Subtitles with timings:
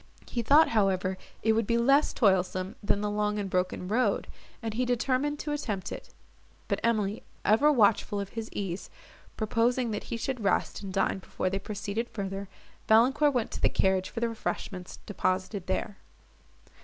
[0.25, 4.25] He thought, however, it would be less toilsome than the long and broken road,
[4.59, 6.09] and he determined to attempt it;
[6.67, 8.89] but Emily, ever watchful of his ease,
[9.37, 12.49] proposing that he should rest, and dine before they proceeded further,
[12.87, 15.97] Valancourt went to the carriage for the refreshments deposited there.